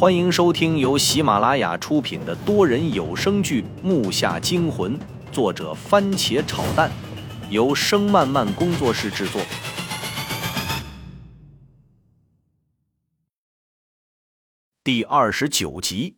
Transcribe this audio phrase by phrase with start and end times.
[0.00, 4.98] 欢迎收听由喜马拉雅出品的多人有声剧《木下惊魂》，
[5.30, 6.90] 作者番茄炒蛋，
[7.50, 9.42] 由声漫漫工作室制作。
[14.82, 16.16] 第二十九集。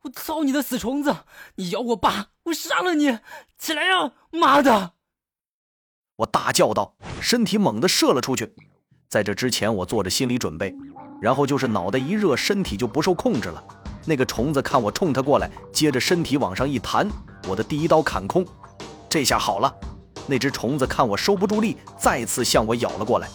[0.00, 1.18] 我操你的死虫子！
[1.54, 3.20] 你咬我爸，我杀了你！
[3.56, 4.94] 起来呀，妈的！
[6.16, 8.56] 我大叫道，身体猛地射了出去。
[9.08, 10.74] 在这之前，我做着心理准备。
[11.20, 13.62] 然后就是脑袋一热，身体就不受控制了。
[14.04, 17.08] 那个虫子看我冲它过来，接着身体往上一弹，
[17.48, 18.44] 我的第一刀砍空。
[19.08, 19.72] 这下好了，
[20.26, 23.28] 那只虫子看我收不住力，再次向我咬了过来。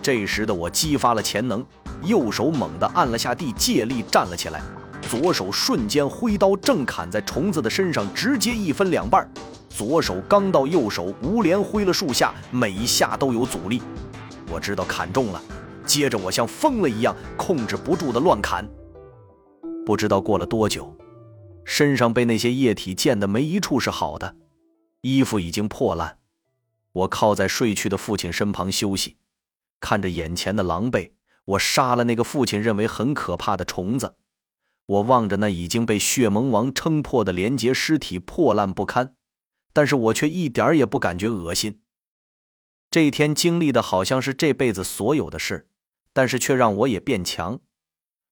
[0.00, 1.62] 这时的我激发了潜能，
[2.04, 4.62] 右手猛地按了下地，借力站了起来，
[5.02, 9.30] 左手瞬间挥刀正砍在虫子的身上，直接一分两半。
[9.68, 13.82] 左手刚到右手，无连挥了数下，每一下都有阻力。
[14.50, 15.42] 我知道砍中了。
[15.86, 18.68] 接着我像疯了一样，控制不住的乱砍。
[19.84, 20.94] 不知道过了多久，
[21.64, 24.36] 身上被那些液体溅的没一处是好的，
[25.00, 26.18] 衣服已经破烂。
[26.92, 29.16] 我靠在睡去的父亲身旁休息，
[29.80, 31.12] 看着眼前的狼狈，
[31.44, 34.16] 我杀了那个父亲认为很可怕的虫子。
[34.86, 39.14] 我望着那已经被血盟王撑破的连结尸体，破烂不堪，
[39.72, 41.80] 但是我却一点也不感觉恶心。
[42.90, 45.66] 这一天经历的好像是这辈子所有的事。
[46.12, 47.60] 但是却让我也变强，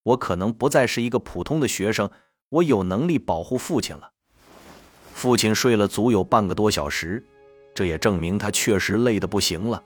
[0.03, 2.11] 我可能不再是一个普通的学生，
[2.49, 4.11] 我有能力保护父亲了。
[5.15, 7.25] 父亲睡了足有半个多小时，
[7.73, 9.81] 这也证明他确实累得不行了。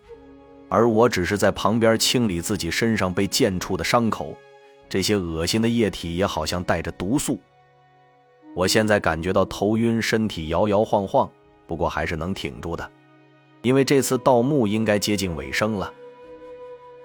[0.70, 4.34] 而我只是在旁边清理自己身上被剑触的伤口，
[4.88, 7.38] 这些恶心的液体也好像带着毒素。
[8.54, 11.30] 我现在感觉到头晕，身体摇摇晃晃，
[11.66, 12.90] 不过还是能挺住的，
[13.62, 15.92] 因为这次盗墓应该接近尾声了。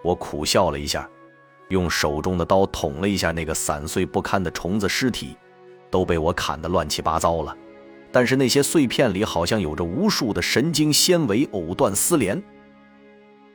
[0.04, 1.10] 我苦笑了一下，
[1.70, 5.36] 用手中的刀捅了一下那个散碎不堪的虫子尸体，
[5.90, 7.56] 都被我砍得乱七八糟了。
[8.12, 12.42] 但是那些碎片里好像有着无数的神经纤维藕断丝连。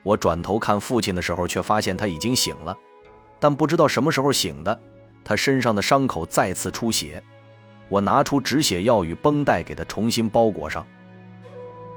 [0.02, 2.76] 我转头看父亲的时候，却发现他已经醒了，
[3.40, 4.78] 但不知道什么时候醒的。
[5.24, 7.22] 他身上的伤口再次出血，
[7.88, 10.84] 我拿出止血药与绷带给他重新包裹上。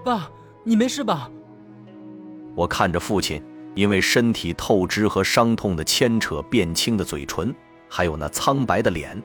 [0.03, 0.29] 爸，
[0.65, 1.31] 你没事吧？
[2.55, 3.41] 我看着父亲。
[3.75, 7.53] 因为身体透支和伤痛的牵扯，变青的嘴唇，
[7.89, 9.21] 还有那苍白的脸，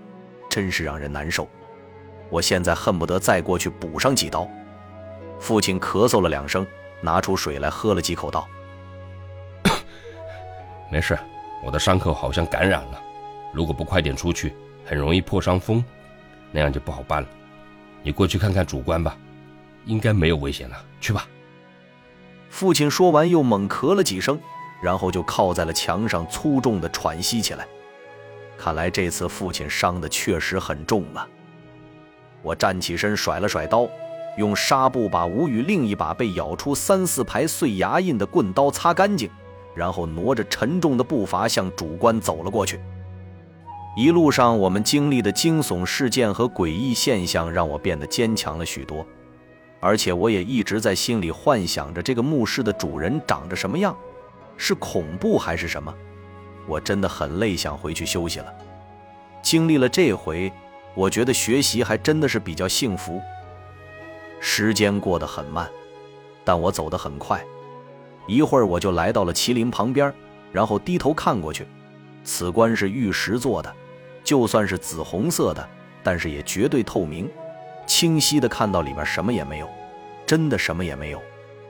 [0.48, 1.48] 真是让人难受。
[2.28, 4.48] 我现在恨不得再过去补上几刀。
[5.38, 6.66] 父亲咳嗽了两声，
[7.00, 8.48] 拿出水来喝了几口，道
[10.90, 11.16] ：“没事，
[11.64, 13.00] 我的伤口好像感染了，
[13.54, 14.52] 如果不快点出去，
[14.84, 15.84] 很容易破伤风，
[16.50, 17.28] 那样就不好办了。
[18.02, 19.16] 你过去看看主官吧，
[19.84, 21.26] 应该没有危险了，去吧。”
[22.50, 24.38] 父亲说完，又猛咳了几声，
[24.82, 27.66] 然后就靠在了墙上，粗重地喘息起来。
[28.58, 31.26] 看来这次父亲伤的确实很重了。
[32.42, 33.88] 我站起身，甩了甩刀，
[34.36, 39.30] 用纱布把吴宇另一把被咬出三四排碎牙印的棍刀擦干净，
[39.74, 42.80] 然后挪着沉重的步伐向主官走了过去。
[43.96, 49.06] 一路上我们经历的惊悚事件和诡异现象，让我变得坚强了许多。
[49.80, 53.96] 而且我也一直在心里幻想着这个墓室的主人长着什么样，
[54.56, 55.92] 是恐怖还是什么？
[56.66, 58.54] 我真的很累，想回去休息了。
[59.42, 60.52] 经历了这回，
[60.94, 63.20] 我觉得学习还真的是比较幸福。
[64.38, 65.68] 时间过得很慢，
[66.44, 67.42] 但我走得很快。
[68.26, 70.12] 一会儿我就来到了麒麟旁边，
[70.52, 71.66] 然后低头看过去，
[72.22, 73.74] 此棺是玉石做的，
[74.22, 75.68] 就算是紫红色的，
[76.02, 77.28] 但是也绝对透明。
[77.90, 79.68] 清晰的看到里面什么也没有，
[80.24, 81.20] 真的什么也没有，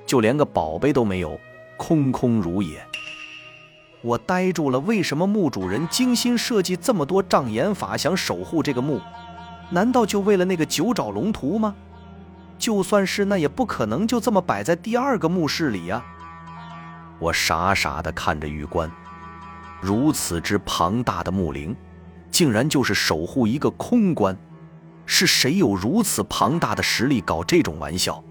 [0.05, 1.41] 就连个宝贝都没有，
[1.79, 2.87] 空空如也。
[4.03, 9.01] 我呆住了，为什么墓主人精心设计这么多障眼法，想守护这个墓？
[9.71, 11.75] 难道就为了那个九爪龙图吗？
[12.59, 16.05] 就算是，那也不可能就这么摆在第二个墓室里呀。
[17.19, 18.93] 我傻傻的看着玉棺，
[19.81, 21.75] 如此之庞大的墓陵，
[22.31, 24.37] 竟然就是守护一个空棺。
[25.13, 28.23] 是谁有如此庞大的实力搞这种玩笑？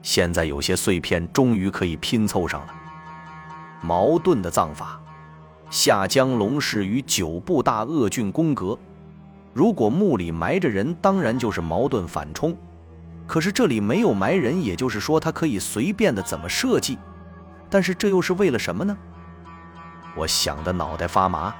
[0.00, 2.74] 现在有些碎片终于可以拼凑上了。
[3.80, 5.00] 矛盾的葬法，
[5.70, 8.78] 下江龙氏与九部大恶郡宫阁。
[9.52, 12.56] 如果墓里埋着人，当然就是矛盾反冲。
[13.26, 16.96] 可是这里没有埋人，也就是说他可以随便的怎么设计。
[17.68, 18.96] 但是这又是为了什么呢？
[20.16, 21.52] 我想的脑袋发麻。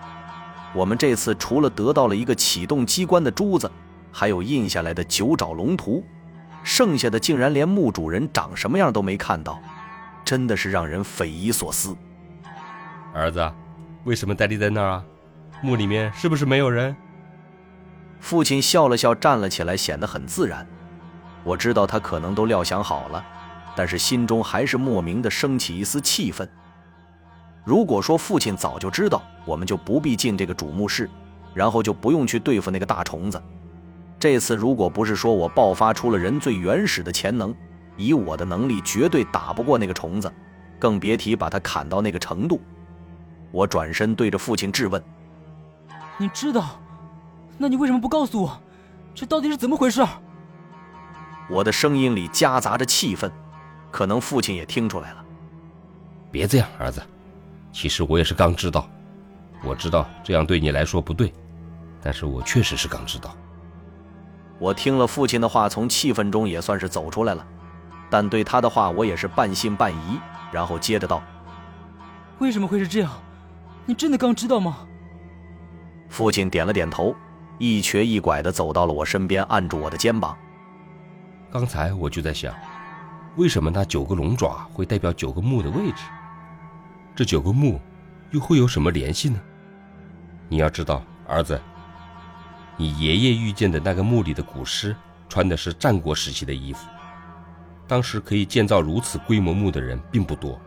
[0.72, 3.68] 我们这次除了得到了一个启动机关的珠子。
[4.16, 6.04] 还有印下来的九爪龙图，
[6.62, 9.60] 剩下的竟然连墓主人长什么样都没看到，
[10.24, 11.96] 真的是让人匪夷所思。
[13.12, 13.52] 儿子，
[14.04, 15.04] 为什么呆立在那儿啊？
[15.60, 16.94] 墓里面是不是没有人？
[18.20, 20.64] 父亲笑了笑，站了起来，显得很自然。
[21.42, 23.24] 我知道他可能都料想好了，
[23.74, 26.48] 但是心中还是莫名的升起一丝气愤。
[27.64, 31.10] 如果说父亲早就知道，我们就不必进这个主墓室，
[31.52, 33.42] 然后就不用去对付那个大虫子。
[34.24, 37.54] 这次如果不是说我爆发出了人最原始的潜能，
[37.94, 40.32] 以我的能力绝对打不过那个虫子，
[40.78, 42.58] 更别提把它砍到那个程度。
[43.52, 45.04] 我转身对着父亲质问
[46.16, 46.80] ：“你知道？
[47.58, 48.58] 那你为什么不告诉我？
[49.14, 50.02] 这到底是怎么回事？”
[51.50, 53.30] 我的声音里夹杂着气愤，
[53.90, 55.22] 可能父亲也听出来了。
[56.30, 57.02] 别这样，儿子。
[57.72, 58.88] 其实我也是刚知道，
[59.62, 61.30] 我知道这样对你来说不对，
[62.00, 63.36] 但是我确实是刚知道。
[64.58, 67.46] 我听了父亲的话，从气愤中也算是走出来了，
[68.08, 70.18] 但对他的话我也是半信半疑。
[70.52, 71.20] 然后接着道
[72.38, 73.10] ：“为什么会是这样？
[73.86, 74.86] 你真的刚知道吗？”
[76.08, 77.14] 父亲点了点头，
[77.58, 80.36] 一瘸一拐地走到了我身边，按住我的肩膀。
[81.50, 82.54] 刚才我就在想，
[83.34, 86.04] 为什么那九个龙爪会代表九个墓的位置？
[87.16, 87.80] 这九个墓
[88.30, 89.40] 又会有什么联系呢？
[90.48, 91.60] 你要知道，儿子。
[92.76, 94.94] 你爷爷遇见的那个墓里的古尸，
[95.28, 96.86] 穿的是战国时期的衣服。
[97.86, 100.60] 当时可以建造如此规模墓的人并不多。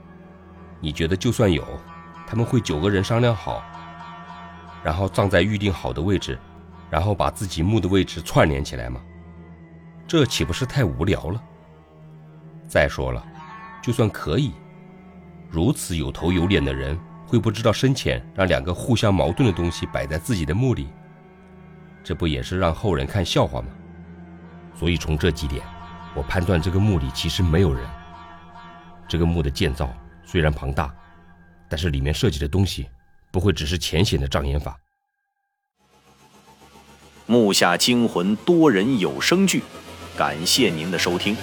[0.80, 1.66] 你觉得就算有，
[2.28, 3.64] 他们会九个人商量好，
[4.84, 6.38] 然后葬在预定好的位置，
[6.90, 9.02] 然后把自己墓的位置串联起来吗？
[10.08, 11.44] 这岂不是太无聊了？
[12.68, 13.26] 再说了，
[13.82, 14.54] 就算可以，
[15.50, 20.88] 如此有头有脸的人，会不知道深浅让两个互相矛盾的东西摆在自己的墓里？
[22.08, 23.68] 这不也是让后人看笑话吗？
[24.74, 25.62] 所以从这几点，
[26.16, 27.86] 我判断这个墓里其实没有人。
[29.10, 29.94] 这个墓的建造
[30.24, 30.96] 虽然庞大，
[31.68, 32.88] 但是里面设计的东西
[33.30, 34.80] 不会只是浅显的障眼法。
[37.26, 39.62] 木下惊魂多人有声剧，
[40.16, 41.36] 感谢您的收听，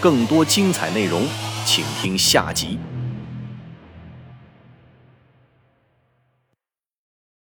[0.00, 1.24] 更多精彩内容，
[1.64, 2.80] 请听下集。